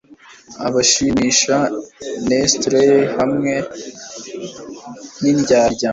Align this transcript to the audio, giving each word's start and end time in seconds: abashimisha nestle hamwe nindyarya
abashimisha 0.67 1.55
nestle 2.27 2.83
hamwe 3.17 3.53
nindyarya 5.21 5.89